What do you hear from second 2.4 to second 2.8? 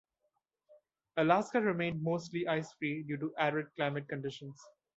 ice